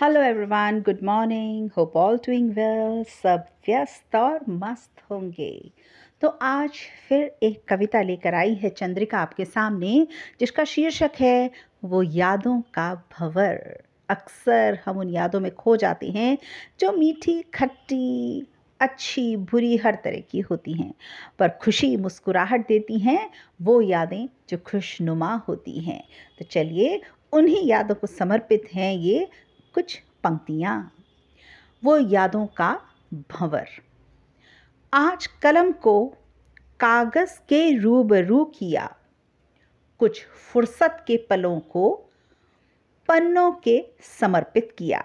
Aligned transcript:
Hello 0.00 0.20
everyone 0.24 0.80
good 0.84 0.98
morning 1.04 1.68
hope 1.76 1.96
all 2.02 2.16
doing 2.26 2.48
well 2.58 3.02
सब 3.08 3.44
व्यस्त 3.66 4.14
और 4.16 4.38
मस्त 4.48 5.00
होंगे 5.10 5.50
तो 6.20 6.28
आज 6.50 6.78
फिर 7.08 7.24
एक 7.48 7.60
कविता 7.68 8.00
लेकर 8.02 8.34
आई 8.34 8.54
है 8.62 8.70
चंद्रिका 8.78 9.18
आपके 9.20 9.44
सामने 9.44 10.06
जिसका 10.40 10.64
शीर्षक 10.70 11.20
है 11.20 11.34
वो 11.92 12.02
यादों 12.16 12.60
का 12.74 12.88
भंवर 13.18 13.60
अक्सर 14.16 14.78
हम 14.84 14.98
उन 15.00 15.10
यादों 15.14 15.40
में 15.40 15.50
खो 15.54 15.76
जाते 15.84 16.10
हैं 16.16 16.36
जो 16.80 16.92
मीठी 16.98 17.40
खट्टी 17.58 18.14
अच्छी 18.88 19.36
बुरी 19.52 19.76
हर 19.84 19.96
तरह 20.04 20.20
की 20.30 20.40
होती 20.50 20.72
हैं 20.82 20.92
पर 21.38 21.48
खुशी 21.64 21.96
मुस्कुराहट 22.06 22.66
देती 22.68 22.98
हैं 23.10 23.28
वो 23.62 23.80
यादें 23.92 24.26
जो 24.48 24.58
खुशनुमा 24.70 25.34
होती 25.48 25.78
हैं 25.90 26.02
तो 26.38 26.44
चलिए 26.50 27.00
उन्हीं 27.32 27.66
यादों 27.68 27.94
को 27.94 28.06
समर्पित 28.06 28.66
हैं 28.74 28.92
ये 28.94 29.28
कुछ 29.74 29.96
पंक्तियाँ 30.24 30.74
वो 31.84 31.96
यादों 31.98 32.44
का 32.56 32.68
भंवर 33.30 33.68
आज 34.94 35.26
कलम 35.42 35.70
को 35.86 35.94
कागज़ 36.80 37.38
के 37.48 37.60
रूबरू 37.80 38.44
किया 38.58 38.84
कुछ 39.98 40.22
फुर्सत 40.50 41.02
के 41.06 41.16
पलों 41.30 41.58
को 41.74 41.90
पन्नों 43.08 43.50
के 43.66 43.80
समर्पित 44.20 44.72
किया 44.78 45.02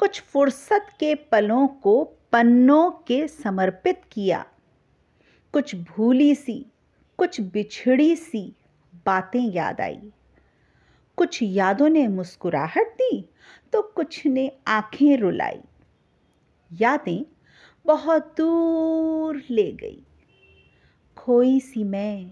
कुछ 0.00 0.20
फुर्सत 0.32 0.90
के 1.00 1.14
पलों 1.32 1.66
को 1.82 2.02
पन्नों 2.32 2.90
के 3.08 3.26
समर्पित 3.28 4.02
किया 4.12 4.44
कुछ 5.52 5.74
भूली 5.96 6.34
सी 6.34 6.64
कुछ 7.18 7.40
बिछड़ी 7.56 8.14
सी 8.26 8.46
बातें 9.06 9.44
याद 9.54 9.80
आई 9.80 9.98
कुछ 11.16 11.38
यादों 11.42 11.88
ने 11.88 12.06
मुस्कुराहट 12.08 12.88
दी 13.00 13.20
तो 13.72 13.80
कुछ 13.96 14.24
ने 14.26 14.50
आंखें 14.76 15.16
रुलाई 15.16 15.60
यादें 16.80 17.24
बहुत 17.86 18.34
दूर 18.38 19.40
ले 19.50 19.70
गई 19.82 20.02
खोई 21.16 21.58
सी 21.60 21.84
मैं 21.92 22.30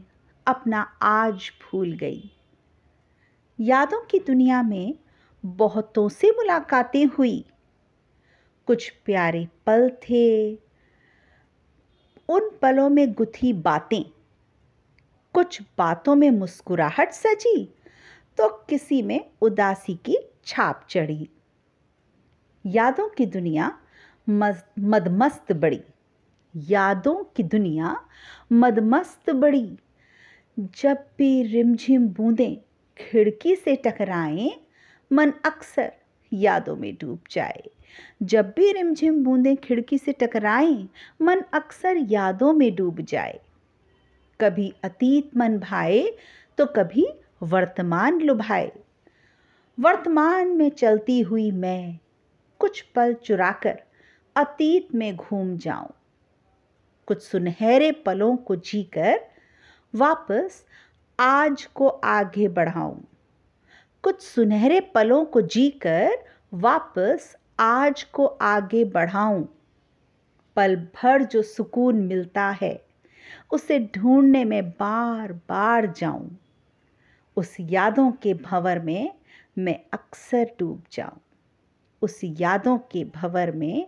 अपना 0.54 0.80
आज 1.12 1.50
भूल 1.62 1.92
गई 2.02 2.30
यादों 3.66 4.00
की 4.10 4.18
दुनिया 4.26 4.62
में 4.72 4.94
बहुतों 5.62 6.08
से 6.08 6.30
मुलाकातें 6.36 7.04
हुई 7.18 7.38
कुछ 8.66 8.88
प्यारे 9.06 9.46
पल 9.66 9.88
थे 10.08 10.24
उन 12.30 12.50
पलों 12.62 12.88
में 12.98 13.12
गुथी 13.14 13.52
बातें 13.68 14.02
कुछ 15.34 15.60
बातों 15.78 16.14
में 16.22 16.30
मुस्कुराहट 16.38 17.12
सजी 17.12 17.56
तो 18.42 18.48
किसी 18.70 19.00
में 19.08 19.18
उदासी 19.42 19.94
की 20.06 20.16
छाप 20.46 20.86
चढ़ी 20.90 21.28
यादों 22.76 23.06
की 23.18 23.26
दुनिया 23.34 23.70
मदमस्त 24.30 25.52
बड़ी 25.64 25.80
यादों 26.70 27.14
की 27.36 27.42
दुनिया 27.52 27.94
मदमस्त 28.52 29.30
बड़ी 29.44 29.62
जब 30.80 31.04
भी 31.18 31.28
रिमझिम 31.52 32.08
बूंदें 32.16 32.54
खिड़की 33.04 33.54
से 33.56 33.76
टकराएं 33.86 34.50
मन 35.16 35.32
अक्सर 35.52 35.92
यादों 36.42 36.76
में 36.76 36.92
डूब 37.00 37.20
जाए 37.32 37.62
जब 38.32 38.52
भी 38.56 38.72
रिमझिम 38.72 39.22
बूंदें 39.24 39.54
खिड़की 39.64 39.98
से 39.98 40.12
टकराएं 40.22 40.88
मन 41.26 41.42
अक्सर 41.60 42.04
यादों 42.10 42.52
में 42.62 42.74
डूब 42.76 43.00
जाए 43.14 43.40
कभी 44.40 44.72
अतीत 44.84 45.36
मन 45.36 45.58
भाए 45.58 46.06
तो 46.58 46.66
कभी 46.76 47.06
वर्तमान 47.50 48.20
लुभाए 48.20 48.70
वर्तमान 49.84 50.48
में 50.56 50.68
चलती 50.70 51.20
हुई 51.30 51.50
मैं 51.62 51.78
कुछ 52.60 52.80
पल 52.96 53.14
चुराकर 53.24 53.80
अतीत 54.42 54.94
में 54.94 55.14
घूम 55.16 55.56
जाऊं 55.64 55.88
कुछ 57.06 57.22
सुनहरे 57.22 57.90
पलों 58.06 58.36
को 58.50 58.56
जीकर 58.70 59.18
वापस 60.02 60.62
आज 61.20 61.64
को 61.80 61.88
आगे 62.12 62.46
बढ़ाऊं 62.58 62.94
कुछ 64.04 64.22
सुनहरे 64.26 64.78
पलों 64.94 65.24
को 65.34 65.40
जीकर 65.56 66.16
वापस 66.66 67.34
आज 67.60 68.02
को 68.20 68.26
आगे 68.54 68.84
बढ़ाऊं 68.94 69.42
पल 70.56 70.76
भर 71.02 71.22
जो 71.32 71.42
सुकून 71.50 72.02
मिलता 72.06 72.48
है 72.62 72.74
उसे 73.52 73.78
ढूंढने 73.96 74.44
में 74.44 74.70
बार 74.70 75.32
बार 75.48 75.92
जाऊं 75.96 76.28
उस 77.36 77.54
यादों 77.60 78.10
के 78.22 78.32
भंवर 78.44 78.78
में 78.84 79.12
मैं 79.58 79.78
अक्सर 79.92 80.50
डूब 80.58 80.82
जाऊं 80.92 81.18
उस 82.02 82.20
यादों 82.40 82.76
के 82.92 83.04
भंवर 83.16 83.50
में 83.60 83.86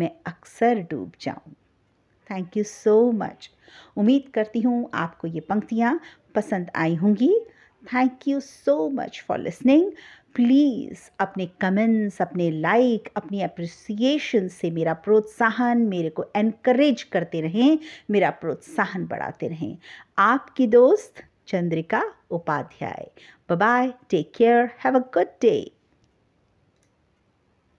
मैं 0.00 0.10
अक्सर 0.26 0.78
डूब 0.90 1.12
जाऊं 1.20 1.52
थैंक 2.30 2.56
यू 2.56 2.62
सो 2.70 2.96
मच 3.22 3.50
उम्मीद 3.98 4.28
करती 4.34 4.60
हूँ 4.60 4.88
आपको 5.04 5.28
ये 5.28 5.40
पंक्तियाँ 5.48 5.98
पसंद 6.34 6.70
आई 6.84 6.94
होंगी 7.04 7.34
thank 7.92 8.28
you 8.28 8.40
so 8.40 8.88
much 9.00 9.22
for 9.28 9.38
listening 9.38 9.90
please 10.34 11.08
अपने 11.20 11.46
कमेंट्स 11.60 12.20
अपने 12.22 12.50
लाइक 12.50 13.08
अपनी 13.16 13.40
अप्रिसिएशन 13.42 14.46
से 14.60 14.70
मेरा 14.80 14.94
प्रोत्साहन 15.06 15.78
मेरे 15.88 16.10
को 16.20 16.24
एनकरेज 16.36 17.02
करते 17.16 17.40
रहें 17.40 17.78
मेरा 18.10 18.30
प्रोत्साहन 18.44 19.06
बढ़ाते 19.06 19.48
रहें 19.48 19.76
आपकी 20.28 20.66
दोस्त 20.76 21.22
Chandrika 21.46 22.02
Upadhyay. 22.30 23.10
Bye-bye. 23.48 23.94
Take 24.08 24.32
care. 24.32 24.74
Have 24.78 24.94
a 24.94 25.04
good 25.12 25.28
day. 25.40 25.70